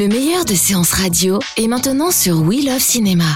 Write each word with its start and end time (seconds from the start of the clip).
Le 0.00 0.08
meilleur 0.08 0.46
de 0.46 0.54
séances 0.54 0.92
radio 0.92 1.40
est 1.58 1.68
maintenant 1.68 2.10
sur 2.10 2.40
We 2.40 2.64
Love 2.64 2.78
Cinéma. 2.78 3.26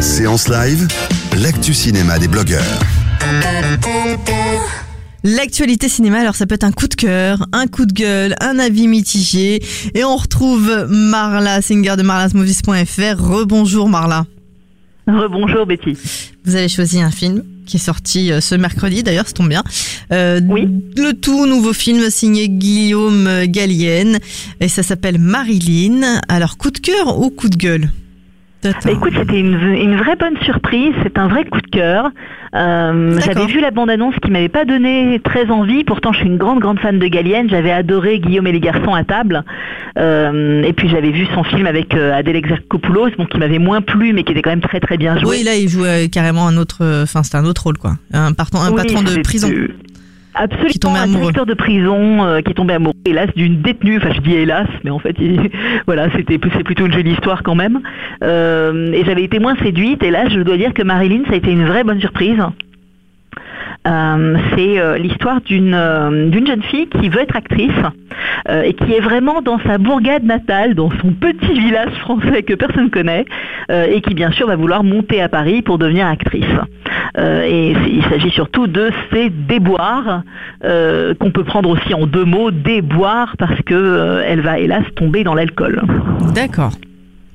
Séance 0.00 0.48
live, 0.48 0.88
l'actu 1.42 1.74
cinéma 1.74 2.18
des 2.18 2.26
blogueurs. 2.26 2.62
L'actualité 5.24 5.90
cinéma, 5.90 6.20
alors 6.20 6.36
ça 6.36 6.46
peut 6.46 6.54
être 6.54 6.64
un 6.64 6.72
coup 6.72 6.88
de 6.88 6.94
cœur, 6.94 7.46
un 7.52 7.66
coup 7.66 7.84
de 7.84 7.92
gueule, 7.92 8.34
un 8.40 8.58
avis 8.58 8.88
mitigé. 8.88 9.62
Et 9.94 10.02
on 10.02 10.16
retrouve 10.16 10.86
Marla 10.88 11.60
Singer 11.60 11.96
de 11.98 12.02
marlasmovies.fr. 12.02 13.22
Rebonjour 13.22 13.90
Marla. 13.90 14.24
Rebonjour 15.06 15.66
Betty. 15.66 15.98
Vous 16.46 16.54
avez 16.54 16.70
choisi 16.70 17.02
un 17.02 17.10
film 17.10 17.44
qui 17.68 17.76
est 17.76 17.80
sorti 17.80 18.32
euh, 18.32 18.40
ce 18.40 18.56
mercredi, 18.56 19.02
d'ailleurs, 19.04 19.28
ça 19.28 19.34
tombe 19.34 19.48
bien. 19.48 19.62
Euh, 20.12 20.40
Oui. 20.48 20.66
Le 20.96 21.12
tout 21.12 21.46
nouveau 21.46 21.72
film 21.72 22.10
signé 22.10 22.48
Guillaume 22.48 23.44
Gallienne. 23.44 24.18
Et 24.60 24.68
ça 24.68 24.82
s'appelle 24.82 25.18
Marilyn. 25.18 26.20
Alors, 26.28 26.56
coup 26.56 26.70
de 26.70 26.78
cœur 26.78 27.20
ou 27.20 27.30
coup 27.30 27.48
de 27.48 27.56
gueule? 27.56 27.90
Bah, 28.64 28.70
écoute, 28.90 29.12
c'était 29.16 29.38
une, 29.38 29.54
une 29.54 29.96
vraie 29.96 30.16
bonne 30.16 30.36
surprise, 30.42 30.92
c'est 31.04 31.16
un 31.18 31.28
vrai 31.28 31.44
coup 31.44 31.60
de 31.60 31.68
cœur. 31.68 32.10
Euh, 32.54 33.18
j'avais 33.24 33.46
vu 33.46 33.60
la 33.60 33.70
bande-annonce 33.70 34.14
qui 34.22 34.30
m'avait 34.30 34.48
pas 34.48 34.64
donné 34.64 35.20
très 35.22 35.48
envie, 35.50 35.84
pourtant 35.84 36.12
je 36.12 36.18
suis 36.20 36.26
une 36.28 36.38
grande 36.38 36.58
grande 36.58 36.80
fan 36.80 36.98
de 36.98 37.06
Gallienne, 37.06 37.48
j'avais 37.48 37.70
adoré 37.70 38.18
Guillaume 38.18 38.46
et 38.46 38.52
les 38.52 38.60
garçons 38.60 38.94
à 38.94 39.04
table, 39.04 39.44
Euh, 39.98 40.62
et 40.62 40.72
puis 40.72 40.88
j'avais 40.88 41.10
vu 41.10 41.26
son 41.34 41.42
film 41.44 41.66
avec 41.66 41.94
euh, 41.94 42.14
Adèle 42.16 42.36
Exarchopoulos, 42.36 43.10
bon, 43.18 43.26
qui 43.26 43.36
m'avait 43.38 43.58
moins 43.58 43.80
plu 43.80 44.12
mais 44.12 44.22
qui 44.22 44.32
était 44.32 44.42
quand 44.42 44.50
même 44.50 44.60
très 44.60 44.80
très 44.80 44.96
bien 44.96 45.18
joué. 45.18 45.28
Oui, 45.38 45.42
là, 45.44 45.56
il 45.56 45.68
jouait 45.68 46.08
carrément 46.08 46.46
un 46.46 46.56
autre. 46.56 46.78
euh, 46.82 47.02
Enfin, 47.02 47.22
c'était 47.22 47.36
un 47.38 47.44
autre 47.44 47.64
rôle, 47.64 47.78
quoi. 47.78 47.94
Un, 48.12 48.32
patron, 48.32 48.60
un 48.60 48.70
Oui, 48.70 48.76
patron 48.76 49.02
de 49.02 49.20
prison. 49.22 49.48
Absolument, 50.40 50.68
Qui 50.70 50.78
tombait 50.78 50.98
un 50.98 51.02
amoureux. 51.02 51.20
directeur 51.20 51.46
de 51.46 51.54
prison 51.54 52.24
euh, 52.24 52.40
qui 52.40 52.52
est 52.52 52.54
tombé 52.54 52.74
amoureux, 52.74 52.94
hélas, 53.04 53.28
d'une 53.34 53.60
détenue. 53.60 53.96
Enfin, 53.98 54.12
je 54.14 54.20
dis 54.20 54.34
hélas, 54.34 54.68
mais 54.84 54.90
en 54.90 54.98
fait, 54.98 55.16
il- 55.20 55.50
voilà, 55.86 56.08
c'était 56.16 56.38
c'est 56.56 56.62
plutôt 56.64 56.86
une 56.86 56.92
jolie 56.92 57.12
histoire 57.12 57.42
quand 57.42 57.54
même. 57.56 57.80
Euh, 58.22 58.92
et 58.92 59.04
j'avais 59.04 59.24
été 59.24 59.38
moins 59.40 59.56
séduite. 59.56 60.02
Et 60.02 60.10
là, 60.10 60.28
je 60.28 60.40
dois 60.40 60.56
dire 60.56 60.72
que 60.74 60.82
Marilyn, 60.82 61.22
ça 61.26 61.32
a 61.32 61.36
été 61.36 61.50
une 61.50 61.64
vraie 61.66 61.82
bonne 61.84 62.00
surprise. 62.00 62.38
Euh, 63.86 64.36
c'est 64.54 64.78
euh, 64.78 64.98
l'histoire 64.98 65.40
d'une 65.40 65.74
euh, 65.74 66.28
d'une 66.28 66.46
jeune 66.46 66.62
fille 66.62 66.88
qui 66.88 67.08
veut 67.08 67.20
être 67.20 67.36
actrice 67.36 67.70
et 68.64 68.72
qui 68.72 68.94
est 68.94 69.00
vraiment 69.00 69.42
dans 69.42 69.58
sa 69.60 69.78
bourgade 69.78 70.24
natale, 70.24 70.74
dans 70.74 70.90
son 71.02 71.12
petit 71.12 71.58
village 71.58 71.92
français 72.00 72.42
que 72.42 72.54
personne 72.54 72.88
connaît, 72.90 73.26
euh, 73.70 73.86
et 73.90 74.00
qui 74.00 74.14
bien 74.14 74.30
sûr 74.30 74.46
va 74.46 74.56
vouloir 74.56 74.82
monter 74.84 75.20
à 75.20 75.28
Paris 75.28 75.60
pour 75.62 75.78
devenir 75.78 76.06
actrice. 76.06 76.44
Et 77.18 77.72
il 77.72 78.02
s'agit 78.04 78.30
surtout 78.30 78.66
de 78.66 78.90
ces 79.12 79.28
déboires 79.30 80.22
qu'on 80.62 81.30
peut 81.30 81.44
prendre 81.44 81.70
aussi 81.70 81.92
en 81.94 82.06
deux 82.06 82.24
mots, 82.24 82.50
déboires 82.50 83.36
parce 83.38 83.60
que 83.62 84.22
elle 84.24 84.40
va 84.40 84.58
hélas 84.58 84.84
tomber 84.94 85.24
dans 85.24 85.34
l'alcool. 85.34 85.82
D'accord. 86.34 86.72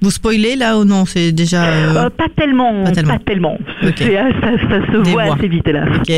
Vous 0.03 0.11
spoilez 0.11 0.55
là 0.55 0.77
ou 0.77 0.83
non 0.83 1.05
C'est 1.05 1.31
déjà. 1.31 1.63
euh, 1.63 1.95
Euh, 2.05 2.09
pas 2.09 2.27
tellement, 2.35 2.83
pas 2.83 2.89
pas 2.89 2.95
tellement. 2.95 3.17
tellement. 3.25 3.57
Ok. 3.83 3.93
C'est- 3.97 4.13
Ça, 4.15 4.51
ça 4.69 4.85
se 4.91 4.97
voit 5.09 5.23
assez 5.33 5.47
vite 5.47 5.67
hélas. 5.67 5.89
Ok. 5.97 6.09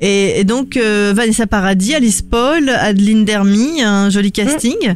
Et, 0.00 0.40
et 0.40 0.44
donc 0.44 0.76
euh, 0.76 1.12
Vanessa 1.14 1.46
Paradis, 1.46 1.94
Alice 1.94 2.22
Paul, 2.22 2.68
Adeline 2.68 3.24
Dermy, 3.24 3.82
un 3.82 4.08
joli 4.08 4.30
casting. 4.32 4.94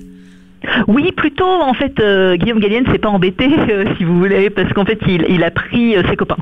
Oui, 0.86 1.10
plutôt 1.12 1.44
en 1.44 1.74
fait, 1.74 1.98
euh, 1.98 2.36
Guillaume 2.36 2.60
Gallienne 2.60 2.84
s'est 2.92 2.98
pas 2.98 3.08
embêté, 3.08 3.48
euh, 3.70 3.84
si 3.98 4.04
vous 4.04 4.16
voulez, 4.18 4.48
parce 4.50 4.72
qu'en 4.72 4.84
fait, 4.84 4.98
il, 5.08 5.26
il 5.28 5.42
a 5.42 5.50
pris 5.50 5.96
euh, 5.96 6.02
ses 6.08 6.14
copains. 6.16 6.36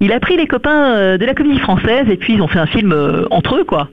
Il 0.00 0.12
a 0.12 0.20
pris 0.20 0.36
les 0.36 0.46
copains 0.46 0.94
euh, 0.94 1.18
de 1.18 1.24
la 1.24 1.32
comédie 1.34 1.58
française 1.58 2.06
et 2.10 2.16
puis 2.16 2.34
ils 2.34 2.42
ont 2.42 2.48
fait 2.48 2.58
un 2.58 2.66
film 2.66 2.92
euh, 2.92 3.24
entre 3.30 3.56
eux, 3.56 3.64
quoi, 3.64 3.88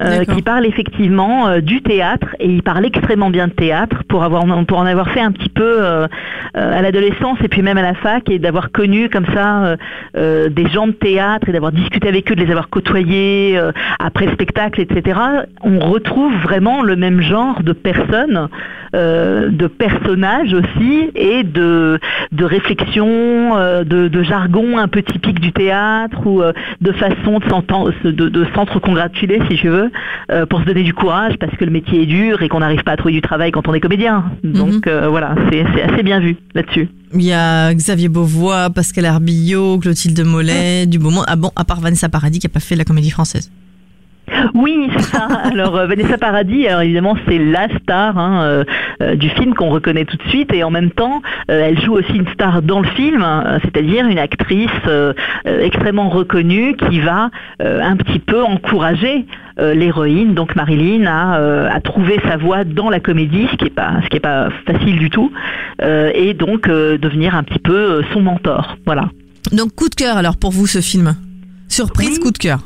euh, 0.00 0.24
qui 0.24 0.42
parle 0.42 0.66
effectivement 0.66 1.46
euh, 1.46 1.60
du 1.60 1.80
théâtre 1.80 2.26
et 2.40 2.48
il 2.48 2.64
parle 2.64 2.84
extrêmement 2.84 3.30
bien 3.30 3.46
de 3.46 3.52
théâtre 3.52 4.02
pour 4.08 4.24
avoir 4.24 4.44
pour 4.66 4.78
en 4.78 4.86
avoir 4.86 5.10
fait 5.10 5.20
un 5.20 5.30
petit 5.30 5.48
peu 5.48 5.76
euh, 5.80 6.08
à 6.54 6.82
l'adolescence 6.82 7.38
et 7.44 7.48
puis 7.48 7.62
même 7.62 7.78
à 7.78 7.82
la 7.82 7.94
fac 7.94 8.28
et 8.28 8.40
d'avoir 8.40 8.72
connu 8.72 9.08
comme 9.08 9.26
ça 9.32 9.76
des 10.14 10.68
gens 10.68 10.86
de 10.86 10.92
théâtre 10.92 11.48
et 11.48 11.52
d'avoir 11.52 11.72
discuté 11.72 12.08
avec 12.08 12.30
eux, 12.30 12.34
de 12.34 12.42
les 12.44 12.50
avoir 12.50 12.68
côtoyés 12.68 13.58
après 13.98 14.28
spectacle, 14.32 14.80
etc. 14.80 15.18
On 15.62 15.78
retrouve 15.78 16.34
vraiment 16.42 16.82
le 16.82 16.96
même 16.96 17.20
genre 17.20 17.62
de 17.62 17.72
personnes 17.72 18.48
de 18.92 19.66
personnages 19.66 20.54
aussi 20.54 21.10
et 21.14 21.42
de, 21.42 21.98
de 22.32 22.44
réflexion, 22.44 23.56
de, 23.84 24.08
de 24.08 24.22
jargon 24.22 24.78
un 24.78 24.88
peu 24.88 25.02
typique 25.02 25.40
du 25.40 25.52
théâtre 25.52 26.24
ou 26.26 26.42
de 26.80 26.92
façon 26.92 27.38
de 27.40 27.48
s'entendre- 27.48 27.92
de, 28.04 28.10
de 28.28 28.46
s'entre-congratuler 28.54 29.40
si 29.50 29.56
je 29.56 29.68
veux, 29.68 29.83
euh, 30.30 30.46
pour 30.46 30.60
se 30.60 30.64
donner 30.64 30.82
du 30.82 30.94
courage 30.94 31.34
parce 31.38 31.54
que 31.56 31.64
le 31.64 31.70
métier 31.70 32.02
est 32.02 32.06
dur 32.06 32.42
et 32.42 32.48
qu'on 32.48 32.60
n'arrive 32.60 32.82
pas 32.82 32.92
à 32.92 32.96
trouver 32.96 33.14
du 33.14 33.20
travail 33.20 33.50
quand 33.50 33.66
on 33.68 33.74
est 33.74 33.80
comédien. 33.80 34.24
Donc 34.42 34.86
euh, 34.86 35.08
voilà, 35.08 35.34
c'est 35.50 35.64
assez 35.82 36.02
bien 36.02 36.20
vu 36.20 36.36
là-dessus. 36.54 36.88
Il 37.12 37.22
y 37.22 37.32
a 37.32 37.72
Xavier 37.72 38.08
Beauvois, 38.08 38.70
Pascal 38.70 39.06
Arbillot, 39.06 39.78
Clotilde 39.78 40.24
Mollet, 40.24 40.86
du 40.86 40.98
moment. 40.98 41.24
Ah 41.26 41.36
bon, 41.36 41.50
à 41.56 41.64
part 41.64 41.80
Vanessa 41.80 42.08
Paradis 42.08 42.38
qui 42.38 42.46
a 42.46 42.50
pas 42.50 42.60
fait 42.60 42.76
la 42.76 42.84
comédie 42.84 43.10
française. 43.10 43.50
Oui, 44.54 44.88
c'est 44.96 45.02
ça. 45.02 45.26
Alors 45.52 45.76
euh, 45.76 45.86
Vanessa 45.86 46.18
Paradis, 46.18 46.66
alors 46.66 46.82
évidemment 46.82 47.16
c'est 47.26 47.38
la 47.38 47.68
star 47.78 48.18
hein, 48.18 48.42
euh, 48.42 48.64
euh, 49.02 49.14
du 49.16 49.28
film 49.30 49.54
qu'on 49.54 49.68
reconnaît 49.70 50.04
tout 50.04 50.16
de 50.16 50.28
suite 50.28 50.52
et 50.52 50.64
en 50.64 50.70
même 50.70 50.90
temps 50.90 51.22
elle 51.48 51.80
joue 51.80 51.92
aussi 51.94 52.12
une 52.14 52.26
star 52.32 52.62
dans 52.62 52.80
le 52.80 52.88
film, 52.88 53.22
hein, 53.22 53.58
c'est-à-dire 53.62 54.06
une 54.06 54.18
actrice 54.18 54.70
extrêmement 55.46 56.08
reconnue 56.08 56.74
qui 56.76 57.00
va 57.00 57.30
un 57.60 57.96
petit 57.96 58.18
peu 58.18 58.42
encourager 58.42 59.26
l'héroïne, 59.58 60.34
donc 60.34 60.56
Marilyn, 60.56 61.06
à, 61.06 61.74
à 61.74 61.80
trouver 61.80 62.20
sa 62.26 62.36
voie 62.36 62.64
dans 62.64 62.90
la 62.90 63.00
comédie, 63.00 63.46
ce 63.50 63.56
qui 63.56 63.66
est 63.66 63.70
pas 63.74 63.92
ce 64.04 64.08
qui 64.08 64.16
est 64.16 64.20
pas 64.20 64.48
facile 64.66 64.98
du 64.98 65.10
tout, 65.10 65.30
et 65.82 66.34
donc 66.34 66.68
devenir 66.68 67.34
un 67.34 67.42
petit 67.42 67.58
peu 67.58 68.02
son 68.12 68.20
mentor. 68.20 68.76
Voilà. 68.86 69.10
Donc 69.52 69.74
coup 69.74 69.88
de 69.88 69.94
cœur 69.94 70.16
alors 70.16 70.36
pour 70.36 70.50
vous 70.50 70.66
ce 70.66 70.80
film? 70.80 71.14
Surprise, 71.68 72.16
Oui. 72.18 72.20
coup 72.20 72.30
de 72.30 72.38
cœur. 72.38 72.60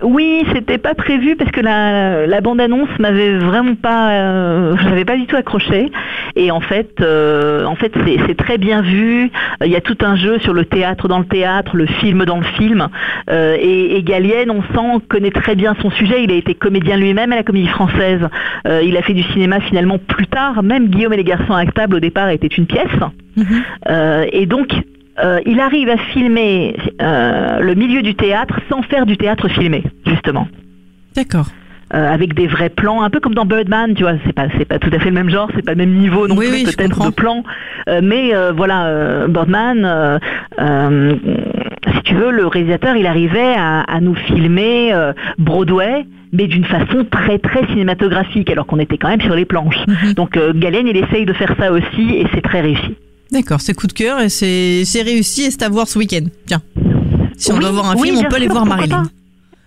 Oui, 0.00 0.44
c'était 0.54 0.78
pas 0.78 0.94
prévu 0.94 1.34
parce 1.34 1.50
que 1.50 1.60
la, 1.60 2.26
la 2.26 2.40
bande-annonce 2.40 2.88
m'avait 3.00 3.36
vraiment 3.38 3.74
pas, 3.74 4.10
euh, 4.10 4.76
j'avais 4.84 5.04
pas 5.04 5.16
du 5.16 5.26
tout 5.26 5.34
accroché. 5.34 5.90
Et 6.36 6.52
en 6.52 6.60
fait, 6.60 7.00
euh, 7.00 7.64
en 7.64 7.74
fait, 7.74 7.92
c'est 8.26 8.36
très 8.36 8.58
bien 8.58 8.80
vu. 8.80 9.30
Il 9.64 9.70
y 9.70 9.76
a 9.76 9.80
tout 9.80 9.96
un 10.02 10.14
jeu 10.14 10.38
sur 10.38 10.54
le 10.54 10.64
théâtre 10.64 11.08
dans 11.08 11.18
le 11.18 11.24
théâtre, 11.24 11.76
le 11.76 11.86
film 11.86 12.24
dans 12.24 12.38
le 12.38 12.44
film. 12.44 12.88
Euh, 13.28 13.56
et, 13.58 13.96
et 13.96 14.02
Gallienne, 14.04 14.50
on 14.50 14.62
sent 14.62 15.04
connaît 15.08 15.32
très 15.32 15.56
bien 15.56 15.74
son 15.82 15.90
sujet. 15.90 16.22
Il 16.22 16.30
a 16.30 16.36
été 16.36 16.54
comédien 16.54 16.96
lui-même 16.96 17.32
à 17.32 17.36
la 17.36 17.42
Comédie 17.42 17.68
Française. 17.68 18.28
Euh, 18.68 18.82
il 18.84 18.96
a 18.96 19.02
fait 19.02 19.14
du 19.14 19.24
cinéma 19.24 19.58
finalement 19.60 19.98
plus 19.98 20.28
tard. 20.28 20.62
Même 20.62 20.88
Guillaume 20.88 21.14
et 21.14 21.16
les 21.16 21.24
garçons 21.24 21.54
à 21.54 21.66
table 21.66 21.96
au 21.96 22.00
départ 22.00 22.30
était 22.30 22.46
une 22.46 22.66
pièce. 22.66 22.86
Euh, 23.88 24.26
et 24.32 24.46
donc, 24.46 24.68
euh, 25.22 25.40
il 25.46 25.60
arrive 25.60 25.88
à 25.88 25.96
filmer 25.96 26.76
euh, 27.02 27.58
le 27.60 27.74
milieu 27.74 28.02
du 28.02 28.14
théâtre 28.14 28.60
sans 28.68 28.82
faire 28.82 29.06
du 29.06 29.16
théâtre 29.16 29.48
filmé, 29.48 29.82
justement. 30.06 30.48
D'accord. 31.16 31.46
Euh, 31.94 32.12
avec 32.12 32.34
des 32.34 32.46
vrais 32.46 32.68
plans, 32.68 33.02
un 33.02 33.08
peu 33.08 33.18
comme 33.18 33.34
dans 33.34 33.46
Birdman, 33.46 33.94
tu 33.94 34.02
vois, 34.02 34.12
c'est 34.26 34.34
pas 34.34 34.48
c'est 34.58 34.66
pas 34.66 34.78
tout 34.78 34.90
à 34.92 34.98
fait 34.98 35.06
le 35.06 35.14
même 35.14 35.30
genre, 35.30 35.50
c'est 35.54 35.64
pas 35.64 35.72
le 35.72 35.78
même 35.78 35.94
niveau 35.94 36.28
non 36.28 36.36
Oui, 36.36 36.48
plus 36.48 36.56
oui, 36.56 36.64
peut-être 36.64 37.02
de 37.02 37.10
plan, 37.10 37.42
Euh, 37.88 38.00
mais 38.02 38.34
euh, 38.34 38.52
voilà, 38.54 39.26
Birdman, 39.26 40.20
si 40.58 42.02
tu 42.04 42.14
veux, 42.14 42.30
le 42.30 42.46
réalisateur 42.46 42.94
il 42.94 43.06
arrivait 43.06 43.54
à, 43.56 43.80
à 43.80 44.00
nous 44.00 44.14
filmer 44.14 44.92
Broadway, 45.38 46.04
mais 46.32 46.46
d'une 46.46 46.66
façon 46.66 47.06
très 47.10 47.38
très 47.38 47.66
cinématographique, 47.68 48.50
alors 48.50 48.66
qu'on 48.66 48.78
était 48.78 48.98
quand 48.98 49.08
même 49.08 49.22
sur 49.22 49.34
les 49.34 49.46
planches. 49.46 49.82
Mhm. 49.88 50.12
Donc 50.12 50.38
Gallen 50.56 50.86
il 50.86 50.96
essaye 50.98 51.24
de 51.24 51.32
faire 51.32 51.54
ça 51.58 51.72
aussi 51.72 52.16
et 52.16 52.26
c'est 52.34 52.42
très 52.42 52.60
réussi. 52.60 52.96
D'accord, 53.30 53.60
c'est 53.60 53.74
coup 53.74 53.86
de 53.86 53.92
cœur 53.92 54.20
et 54.20 54.28
c'est 54.28 54.84
c'est 54.84 55.02
réussi 55.02 55.42
et 55.44 55.50
c'est 55.50 55.62
à 55.62 55.68
voir 55.68 55.86
ce 55.86 55.98
week-end. 55.98 56.24
Tiens. 56.46 56.62
Si 57.36 57.52
on 57.52 57.56
Oui, 57.56 57.60
doit 57.60 57.70
voir 57.72 57.90
un 57.90 57.96
oui, 57.96 58.08
film, 58.08 58.24
on 58.24 58.28
peut 58.28 58.36
aller 58.36 58.48
voir 58.48 58.64
Marilyn. 58.66 59.04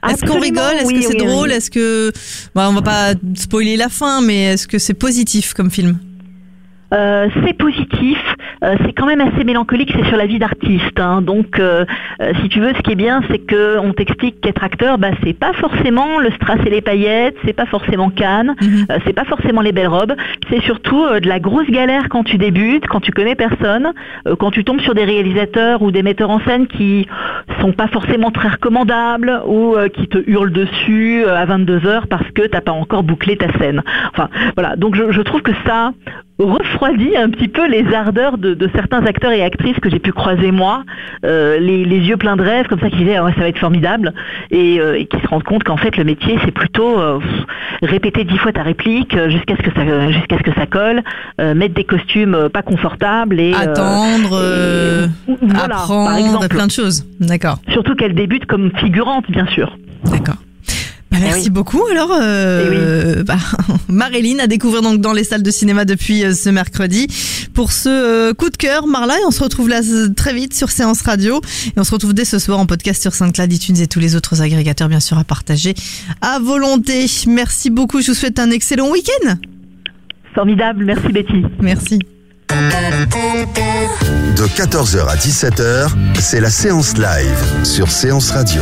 Est-ce 0.09 0.25
qu'on 0.25 0.39
rigole? 0.39 0.73
Est-ce 0.79 0.87
oui, 0.87 0.95
que 0.95 1.01
c'est 1.05 1.17
drôle? 1.17 1.51
Est-ce 1.51 1.69
que. 1.69 2.11
Bah, 2.55 2.67
on 2.69 2.73
va 2.73 2.81
pas 2.81 3.13
spoiler 3.35 3.77
la 3.77 3.87
fin, 3.87 4.21
mais 4.21 4.53
est-ce 4.53 4.67
que 4.67 4.79
c'est 4.79 4.95
positif 4.95 5.53
comme 5.53 5.69
film? 5.69 5.99
Euh, 6.93 7.29
c'est 7.45 7.53
positif, 7.57 8.17
euh, 8.63 8.75
c'est 8.85 8.91
quand 8.93 9.05
même 9.05 9.21
assez 9.21 9.43
mélancolique, 9.45 9.93
c'est 9.95 10.05
sur 10.07 10.17
la 10.17 10.25
vie 10.25 10.39
d'artiste. 10.39 10.99
hein. 10.99 11.21
Donc, 11.21 11.57
euh, 11.59 11.85
si 12.41 12.49
tu 12.49 12.59
veux, 12.59 12.73
ce 12.75 12.81
qui 12.81 12.91
est 12.91 12.95
bien, 12.95 13.21
c'est 13.29 13.39
que 13.39 13.77
on 13.79 13.93
t'explique 13.93 14.41
qu'être 14.41 14.63
acteur, 14.63 14.97
bah, 14.97 15.11
c'est 15.23 15.33
pas 15.38 15.53
forcément 15.53 16.19
le 16.19 16.31
strass 16.31 16.59
et 16.65 16.69
les 16.69 16.81
paillettes, 16.81 17.35
c'est 17.45 17.53
pas 17.53 17.65
forcément 17.65 18.09
Cannes, 18.09 18.55
Mhm. 18.61 18.85
c'est 19.05 19.13
pas 19.13 19.23
forcément 19.23 19.61
les 19.61 19.71
belles 19.71 19.88
robes, 19.88 20.15
c'est 20.49 20.61
surtout 20.63 21.05
de 21.19 21.27
la 21.27 21.39
grosse 21.39 21.69
galère 21.69 22.09
quand 22.09 22.23
tu 22.25 22.38
débutes, 22.38 22.88
quand 22.88 22.99
tu 22.99 23.11
connais 23.11 23.35
personne, 23.35 23.94
quand 24.39 24.51
tu 24.51 24.63
tombes 24.65 24.81
sur 24.81 24.94
des 24.94 25.05
réalisateurs 25.05 25.81
ou 25.81 25.91
des 25.91 26.03
metteurs 26.03 26.29
en 26.29 26.39
scène 26.41 26.67
qui 26.67 27.07
sont 27.61 27.71
pas 27.71 27.87
forcément 27.87 28.31
très 28.31 28.49
recommandables 28.49 29.41
ou 29.47 29.75
qui 29.94 30.07
te 30.07 30.17
hurlent 30.27 30.51
dessus 30.51 31.25
à 31.25 31.45
22 31.45 31.85
heures 31.87 32.07
parce 32.07 32.29
que 32.31 32.47
t'as 32.47 32.61
pas 32.61 32.71
encore 32.73 33.03
bouclé 33.03 33.37
ta 33.37 33.51
scène. 33.59 33.81
Enfin, 34.13 34.29
voilà. 34.55 34.75
Donc, 34.75 34.95
je, 34.95 35.11
je 35.11 35.21
trouve 35.21 35.41
que 35.41 35.51
ça 35.65 35.91
refroidit 36.43 37.15
un 37.17 37.29
petit 37.29 37.47
peu 37.47 37.67
les 37.69 37.93
ardeurs 37.93 38.38
de, 38.38 38.53
de 38.53 38.69
certains 38.75 39.05
acteurs 39.05 39.31
et 39.31 39.43
actrices 39.43 39.77
que 39.81 39.89
j'ai 39.89 39.99
pu 39.99 40.11
croiser 40.11 40.51
moi, 40.51 40.83
euh, 41.25 41.59
les, 41.59 41.85
les 41.85 41.99
yeux 41.99 42.17
pleins 42.17 42.35
de 42.35 42.41
rêves 42.43 42.67
comme 42.67 42.79
ça 42.79 42.89
qui 42.89 42.97
disaient 42.97 43.15
Ah 43.17 43.23
ouais, 43.23 43.33
ça 43.33 43.41
va 43.41 43.47
être 43.47 43.59
formidable 43.59 44.13
et, 44.49 44.79
euh, 44.79 44.97
et 44.99 45.05
qui 45.05 45.19
se 45.19 45.27
rendent 45.27 45.43
compte 45.43 45.63
qu'en 45.63 45.77
fait 45.77 45.95
le 45.97 46.03
métier 46.03 46.38
c'est 46.45 46.51
plutôt 46.51 46.99
euh, 46.99 47.19
répéter 47.81 48.23
dix 48.23 48.38
fois 48.38 48.51
ta 48.51 48.63
réplique 48.63 49.15
jusqu'à 49.29 49.55
ce 49.57 49.61
que 49.61 49.71
ça 49.75 50.11
jusqu'à 50.11 50.38
ce 50.38 50.43
que 50.43 50.53
ça 50.53 50.65
colle, 50.65 51.01
mettre 51.39 51.73
des 51.75 51.83
costumes 51.83 52.49
pas 52.53 52.61
confortables 52.61 53.39
et 53.39 53.53
Attendre, 53.53 54.41
et- 54.41 55.33
voilà, 55.41 55.67
par 55.69 55.81
apprendre, 55.83 56.17
exemple. 56.17 56.47
plein 56.47 56.65
de 56.67 56.71
choses. 56.71 57.05
D'accord, 57.19 57.57
Surtout 57.69 57.95
qu'elle 57.95 58.13
débute 58.15 58.45
comme 58.45 58.71
figurante 58.77 59.29
bien 59.29 59.45
sûr. 59.47 59.77
d'accord. 60.05 60.35
Bah, 61.21 61.27
Eh 61.27 61.33
merci 61.33 61.44
oui. 61.45 61.50
beaucoup. 61.51 61.81
Alors, 61.91 62.09
euh, 62.19 63.23
bah, 63.27 63.38
Marilyn 63.88 64.39
à 64.39 64.47
découvrir 64.47 64.81
donc 64.81 65.01
dans 65.01 65.13
les 65.13 65.23
salles 65.23 65.44
de 65.44 65.51
cinéma 65.51 65.85
depuis 65.85 66.23
euh, 66.23 66.33
ce 66.33 66.50
mercredi 66.50 67.07
pour 67.53 67.71
ce 67.71 67.89
euh, 67.89 68.33
coup 68.33 68.50
de 68.50 68.57
cœur, 68.57 68.88
Marla. 68.88 69.15
Et 69.19 69.25
on 69.27 69.31
se 69.31 69.44
retrouve 69.44 69.69
là 69.69 69.81
euh, 69.88 70.09
très 70.15 70.33
vite 70.33 70.53
sur 70.53 70.69
Séance 70.71 71.01
Radio. 71.01 71.41
Et 71.68 71.79
on 71.79 71.83
se 71.83 71.91
retrouve 71.91 72.13
dès 72.13 72.25
ce 72.25 72.39
soir 72.39 72.59
en 72.59 72.65
podcast 72.65 73.01
sur 73.01 73.13
SoundCloud, 73.13 73.51
iTunes 73.53 73.77
et 73.79 73.88
tous 73.88 74.00
les 74.00 74.15
autres 74.15 74.41
agrégateurs, 74.41 74.89
bien 74.89 75.00
sûr, 75.00 75.18
à 75.18 75.23
partager 75.23 75.73
à 76.21 76.39
volonté. 76.39 77.06
Merci 77.27 77.69
beaucoup. 77.69 78.01
Je 78.01 78.07
vous 78.07 78.13
souhaite 78.18 78.39
un 78.39 78.50
excellent 78.51 78.89
week-end. 78.89 79.35
Formidable, 80.33 80.85
merci 80.85 81.07
Betty. 81.09 81.44
Merci. 81.62 82.00
De 84.38 84.44
14h 84.47 85.07
à 85.07 85.15
17h, 85.15 85.89
c'est 86.19 86.39
la 86.41 86.50
séance 86.50 86.95
live 86.97 87.63
sur 87.63 87.89
Séance 87.91 88.31
Radio. 88.31 88.62